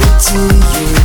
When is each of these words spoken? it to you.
it 0.00 0.20
to 0.20 0.96
you. 0.96 1.01